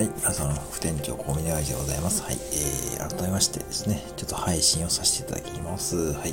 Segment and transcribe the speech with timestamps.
[0.00, 2.22] はい、皆さん、副店長、コミネガジでございます。
[2.22, 6.14] はい、えー、改めましてですね、ちょっと配信をさせていただきます。
[6.14, 6.32] はい。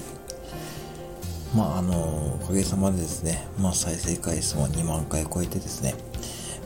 [1.53, 5.95] まあ、あの、おかげさまでですね、まあ、再生回数も2万回超えてですね、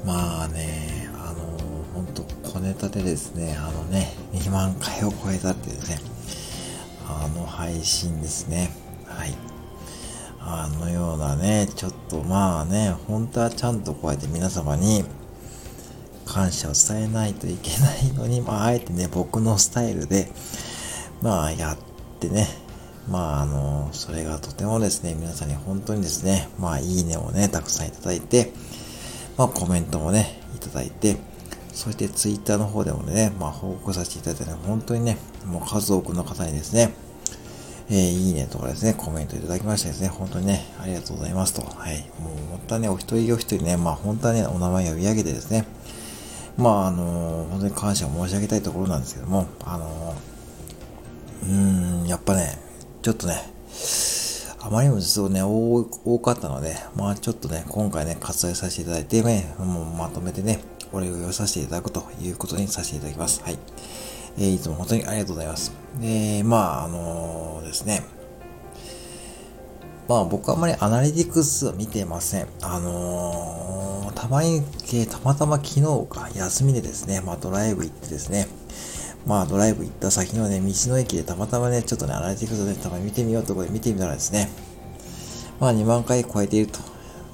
[0.05, 1.57] まあね、あの、
[1.95, 5.99] ほんと、小ネタでですね、あのね、2万回を超えたってですね、
[7.07, 8.69] あの配信ですね、
[9.07, 9.33] はい。
[10.39, 15.03] あのようなね、ちょっとまあね、本当はちゃんとこうやって皆様に、
[16.31, 20.31] 感謝を伝えないといけないのに、まあ、あえてね、僕のスタイルで、
[21.21, 21.77] まあ、やっ
[22.21, 22.47] てね、
[23.09, 28.53] まあ、あの、それがとてもですね、皆さんに本当にですね、まあ、いいねをね、たくさんいただいて、
[29.37, 31.17] まあ、コメントもね、いただいて、
[31.73, 36.93] そしてツイッターの方でもね、まあ、報告させていただいたね、本当にね、もう数多くの方にですね、
[37.89, 41.61] えー、いいねとかですね、コメントいただきましてですね、本当にね、ありがとうございますと。
[41.61, 41.99] はい。
[42.21, 45.65] もう、本当はね、お一人お一人ね、まあ、本当はね、お名前を呼び上げてですね、
[46.57, 50.15] まあ、あの、本当に感謝を申し上げたいところなんですけども、あの、
[51.43, 52.59] うーん、やっぱね、
[53.01, 53.41] ちょっとね、
[54.63, 60.59] あまりにも実はね、多かったので、まあちょっとね、今回ね、割愛させていただいて、ね、もうまとめてね、
[60.91, 63.41] お礼を言わさせていただくということにさせていただきます。
[63.41, 63.57] はい。
[64.37, 65.71] えー、いつも本当にありがとうございます。
[65.99, 68.03] で、まあ、あのー、ですね、
[70.07, 72.47] まあ僕はあまりアナリティクスは見てません。
[72.61, 74.61] あのー、たまに、
[75.09, 78.47] たまたま昨日か休みでですね、まあドライブ行ってですね、
[79.25, 84.49] まあドライブ行った先のね、道の駅でたまたまね、ちょっとね、アナリティクスをね、たまに見てみようところで見てみたらですね、
[85.59, 86.79] まあ2万回超えていると。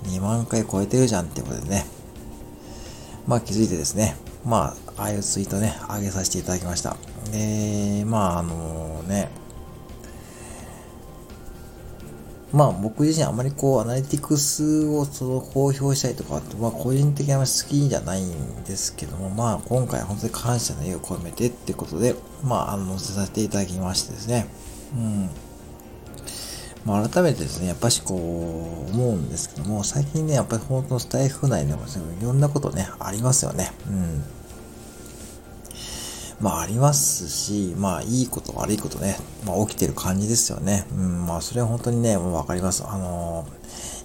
[0.03, 1.85] 2万回超えてるじゃんってことでね、
[3.27, 6.95] まあ気づいてですね、まあ、ああいうツイートね、上げさせていただきました。
[7.31, 9.29] で、まああのね、
[12.53, 24.47] まあ僕自身あまりこうアナリティクスをその公表したりとかって、まあ個人的にあまり好きじゃないんですけども、まあ今回本当に感謝の意を込めてってことで、まああの載せさせていただきましてですね、
[24.95, 25.29] うん。
[26.85, 33.73] まあ改めてですね、やっぱしこう思うんですけども、最近ね、やっぱり本当のスタイフ内でもいろんなことね、ありますよね。
[33.87, 34.23] うん。
[36.39, 40.85] まあありますし、まあいいこと悪いことね、まあ起きてる感じですよね。
[40.91, 42.83] うん、まあそれは本当にね、もうわかります。
[42.85, 43.45] あの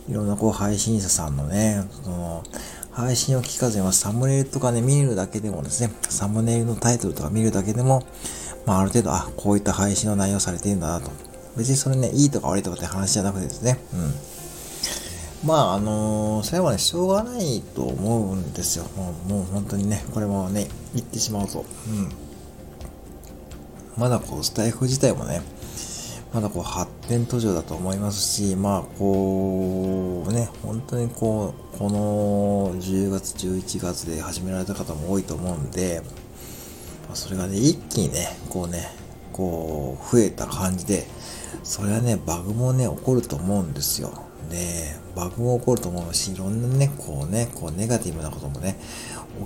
[0.08, 2.42] いろんなこう配信者さんのね、その、
[2.90, 8.02] 配信を聞かずに、サムネイルとかね、見るだけでもですね、サムネイルのタイトルとか見るだけでも、
[8.66, 11.10] まあある程度、あ、こういった配信の内容されてるんだなと。
[11.56, 14.14] 別にそれね、いいとか悪いとかって話じゃなくてですね、うん。
[15.44, 18.84] まあ、あのー、それはね、しょうがないと思うんですよ。
[18.96, 21.64] もう、もう本当にね、これもね、言ってしまうと。
[21.88, 22.08] うん。
[23.96, 25.42] まだこう、スタイフ自体もね、
[26.32, 36.02] まだこう、発展途上だと思いますし、まあ、こう、ね、本当にこう、この10月、11月で始められた方も多いと思うんで、
[37.08, 38.88] まあ、それがね、一気にね、こうね、
[39.32, 41.04] こう、増えた感じで、
[41.64, 44.31] それはね、バグもね、起こると思うんですよ。
[44.52, 48.76] で、バグも起こると思うし、いろんなね、こうね、こうネガティブなこともね、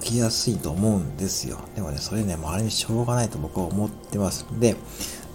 [0.03, 1.59] 起きやすいと思うんですよ。
[1.77, 4.47] でもね、それね、もうある意味しょうがないと僕は思ってます。
[4.59, 4.75] で、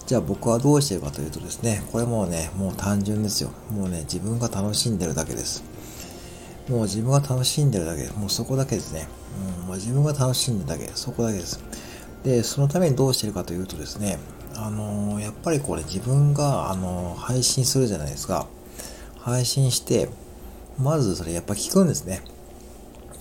[0.05, 3.51] じゃあ僕はどうしてるかというとですね、これもうね、もう単純ですよ。
[3.71, 5.63] もうね、自分が楽しんでるだけです。
[6.69, 9.07] もう自分が楽しんでるだけ、もうそこだけですね。
[9.61, 11.63] うん、もう自分が楽しんでるだけ、そこだけです。
[12.23, 14.19] で、そのためにどうしてるかというとですね、
[14.55, 18.47] あのー、やっぱりこれ自分が、あのー、配信するじゃないですか。
[19.21, 20.09] 配信して、
[20.79, 22.21] まずそれやっぱ聞くんですね。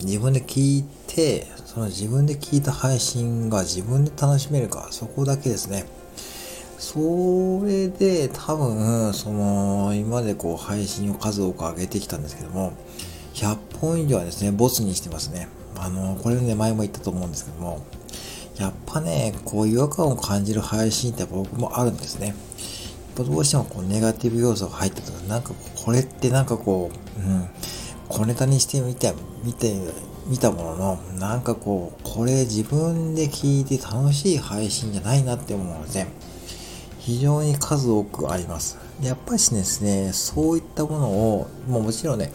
[0.03, 5.85] 自分で聞いて、その自分で聞いた配信が自分で楽しめるか、そこだけですね。
[6.79, 12.73] それで多分、その、今までこう配信を数多く上げてきたんですけども、
[13.35, 15.49] 100本以上はですね、ボツにしてますね。
[15.77, 17.85] あの、これね、前も言ったと思うんですけども、
[18.57, 22.35] やっぱね、こう違和感を感じる配信って僕もあるんですね。
[23.25, 25.53] ぱどうしてもこうネガティブ要素が入ったとか、なんか
[25.85, 27.49] これってなんかこう、うん、
[28.09, 29.13] 小ネタにしてみて、
[29.45, 29.75] 見て、
[30.27, 36.07] 見たものの、なんかこう、これ自分で聞いて楽しい配信じゃないなって思うので、
[36.99, 38.79] 非常に数多くあります。
[39.03, 42.33] やっぱりですね、そういったものを、もうもちろんね、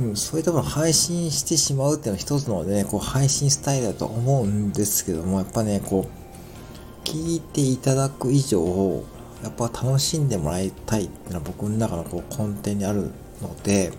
[0.00, 9.02] うん、そういったものを配信してしまうっていうのは一つのね、こう配信スタイルだと思うんですけども、やっぱね、こう、聞いていただく以上、
[9.42, 13.94] やっぱ楽しんでもらいたいっていうのは僕の中のこう根底にあるので、やっ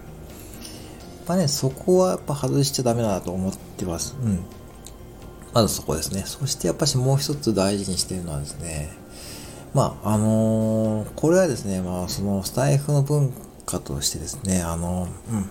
[1.26, 4.16] ぱね、そこはやっぱ外しちゃダメだなと思ってます。
[4.22, 4.40] うん。
[5.54, 6.24] まずそこですね。
[6.26, 8.92] そしてやっぱしもう一つ大事にしてるのはですね、
[9.74, 13.32] まあ、あのー、これはですね、まあ、そのスタイフの文
[13.66, 15.50] 化としてですね、あのー、うん。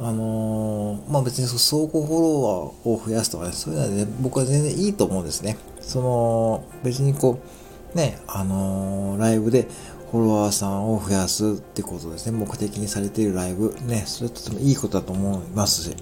[0.00, 5.58] あのー、まあ別に相互フォロワーを増やすとかね、そういうのはね、僕は全然いいと思うんですね。
[5.80, 9.66] その、別にこう、ね、あのー、ライブで
[10.10, 15.96] フォロワーさんを増やすってことですね、目的にされているライブ、ね、それとてもいいことだと思いますし、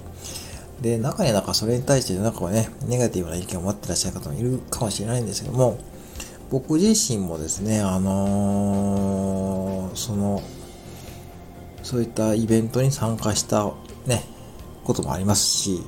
[0.80, 5.78] で、中にはなんかそれに対してなんかね、ネガティブな意見を持ってらっしゃる方もいるかもしれないんですけども、
[6.50, 10.42] 僕自身もですね、あのー、その、
[11.82, 13.72] そういったイベントに参加した
[14.06, 14.24] ね、
[14.84, 15.82] こともありますし、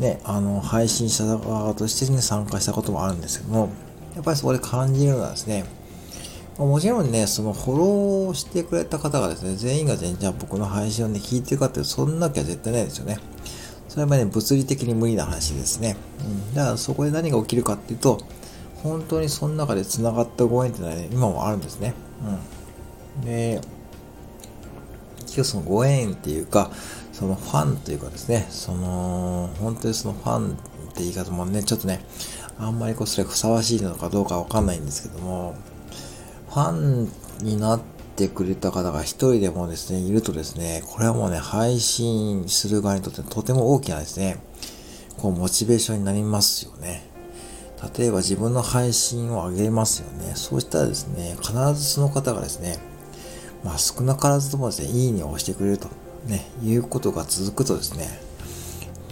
[0.00, 3.68] ね、あの、配信者側としてね、参加したこともあるんですけども、
[4.18, 5.64] やっぱりそこで感じるのはですね、
[6.58, 13.20] もちろんね、そのフォローしてくれた方がですね、全員が全然僕の配信をね、聞いてるかってそんなきゃ絶対ないですよね。
[13.88, 15.96] それはね、物理的に無理な話ですね。
[16.20, 16.52] うん。
[16.52, 18.18] だからそこで何が起きるかっていうと、
[18.82, 21.94] 本当にその中で繋がったご縁っていうのはね、今もあるんですね。
[23.20, 23.24] うん。
[23.24, 23.60] で、
[25.20, 26.72] 結局そのご縁っていうか、
[27.12, 30.50] そのファンというかですね、その、本当にそのファンっ
[30.94, 32.04] て言い方もね、ちょっとね、
[32.58, 35.54] あんまりこうそれふさわしいのかどうかわかんないんですけども、
[36.48, 37.08] ファン
[37.40, 37.80] になっ
[38.16, 44.38] てくれた方が一人でもですね、いるとですね、これはもうね、配信する側にとってとても大きなですね、
[45.18, 47.08] こう、モチベーションになりますよね。
[47.96, 50.32] 例えば自分の配信を上げますよね。
[50.34, 52.78] そうしたらですね、必ずその方がですね、
[53.62, 55.88] まあ少なからずともですね、いいねを押してくれると、
[56.26, 58.20] ね、いうことが続くとですね、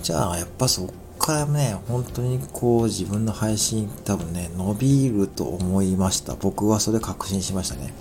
[0.02, 6.34] じゃあやっぱそっからね、本当にこう自分の配信多分ね、伸びると思いました。
[6.34, 7.92] 僕はそれ確信しましたね。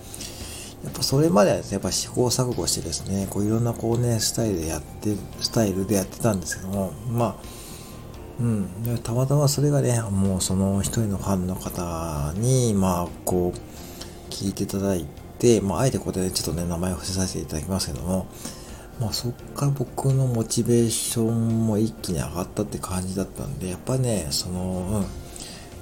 [0.84, 7.36] やっぱそれまでは、やっぱ試行錯誤してですね、こういろんなこうね、スタイルでやって、スタイルでやってたんですけども、まあ、
[8.40, 15.08] うん、たまたまそれがね、もうその一人のファンの方に、まあ、こう、聞いていただい
[15.40, 18.28] て、まあ、あえてここで、ね、ちょっとね、名前を伏せさせていただきますけども、
[19.00, 25.06] まあ、そっから僕のモチベーションも一気に上がったって感じだったんで、やっぱね、その、うん、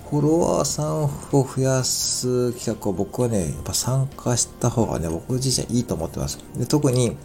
[0.10, 6.40] フォロワーさんを増やす企画を僕はね、やっぱ参加した方がね、僕自身いいと思ってます。
[6.58, 7.16] で特に、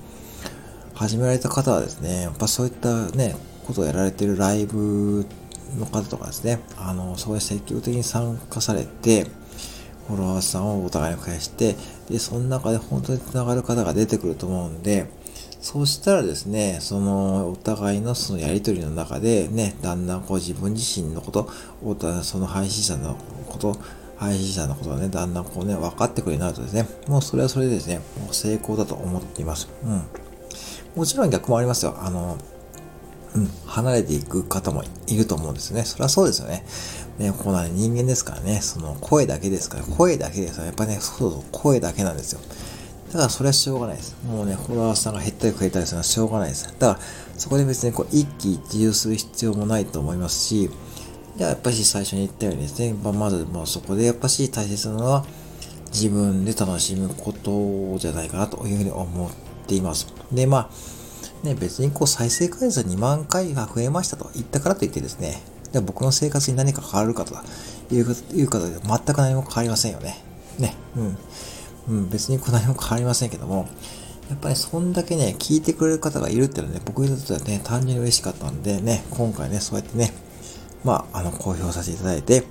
[0.98, 3.36] 始められた方はですね、やっぱそういったね、
[3.66, 5.24] ことをやられてるライブ
[5.78, 9.26] の方とかですね、あの、そういう積極的に参加されて、
[10.08, 11.76] フォロワーさんをお互いに増やして、
[12.10, 15.06] で、その中で本当に繋がる方が出てくると思うんで、
[15.60, 21.50] そうしたらですね、その、お互いのそのやりとりの中でね、だんだんこう自分自身のこと、
[22.22, 23.16] その配信者の
[23.48, 23.76] こと、
[24.16, 29.68] 配信者のことがね、だんだんこうね、分かってくるようになるとですね、もうそれはそれでですね、もう成功だと思っています。
[29.84, 30.02] うん。
[30.94, 31.96] もちろん逆もありますよ。
[32.00, 32.38] あの、
[33.34, 35.84] うん、離れていく方もいると思うんですね。
[35.84, 36.64] それはそうですよね。
[37.18, 42.40] ね、こうな人間ですからね、その声だけですから、声だけですから、やっぱね、そうそう、声だけなんですよ。
[43.08, 44.16] だからそれはしょうがないです。
[44.24, 46.66] もうね、フォロワーさんが減ったり増えたりするのはしょうがないです。
[46.78, 47.00] だから、
[47.36, 50.70] そこで別にこう一喜一憂する必要もないと思いますし、
[51.36, 55.24] じゃあやっぱし最初に言ったようにですね、まあ、まずもうそこでやっぱし大切なのは
[55.92, 59.30] 自分で楽しむことじゃないかなというふうに思っ
[59.66, 60.12] ています。
[60.32, 65.40] で、まあ、ね、別にこう再生回数2万回が増えましたと言ったからといってですね、
[65.72, 67.34] で僕の生活に何か変わるかと
[67.94, 70.16] いういうことで全く何も変わりませんよね。
[70.58, 71.18] ね、うん。
[71.88, 73.68] うん、別に何も変わりませんけども、
[74.28, 80.12] やっぱりそんだけね、聞いてくれる方がいるっていうのはね、僕にとってはね、単純に嬉しかったんでね、今回ね、そうやってね、
[80.84, 82.44] まあ、あの、公表させていただいて、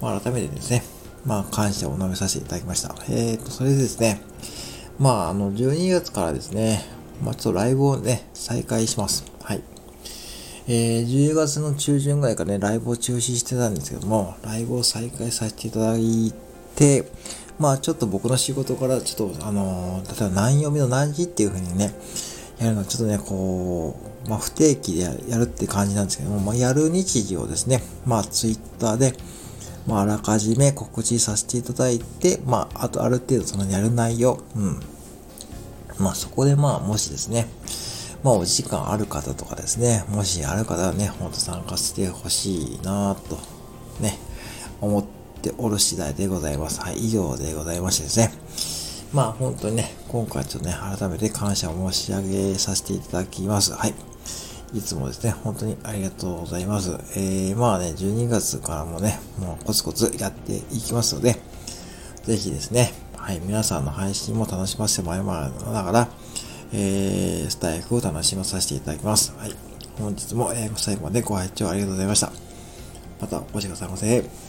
[0.00, 0.84] まあ、改めてですね、
[1.24, 2.94] まあ、感謝を述べさせていただきました。
[3.08, 4.20] えーと、それでですね、
[4.98, 6.84] まあ、あの、12月からですね、
[7.22, 9.24] まあ、ちょっとライブをね、再開します。
[9.42, 9.62] はい。
[10.68, 16.32] えー、10月の中旬ぐらいからね、ライブを中止してたんですけども、ライブを再開させていただい
[16.76, 17.10] て、
[17.58, 21.94] まあちょっと僕の仕事からちょっとあのー、例えば何曜日の何時っていう風にね、
[22.58, 29.14] やるのはちょっとね、こう、まあ不定期でやるって感じなんですけども、まあやる日時をですね、まあツイッターで、
[29.86, 34.80] まああらかじめ告知させていただいて、まああとある程度そのやる内容、うん。
[35.98, 37.46] まあそこでまあもしですね、
[38.22, 43.38] まあお時間ある方とかですね、もしある方はね、ほんと参加してほしいなと、
[44.02, 44.18] ね、
[44.80, 45.15] 思って
[45.66, 46.80] ておる次第でございます。
[46.80, 48.30] はい、以上でございましてですね。
[49.12, 53.72] まあ本当にね、今回ちょっとね、改めて感謝を申し上げさせていただきます。
[53.72, 53.94] はい。
[54.74, 56.90] いつもですね、本当にありがとうございます。
[57.16, 61.36] えー、まあね、12月からもね、もうコツコツやっていきますので、
[62.24, 65.24] ぜひですね、はい、皆さんの配信も楽しませてもらい
[65.72, 66.08] ながら、
[66.72, 69.34] えー、スタイフを楽しまさせていただきます。
[69.38, 69.52] はい。
[69.98, 72.30] 本日も、えー、最後までご拝聴ありがとうございました。
[73.20, 74.45] またお越しくださいませ。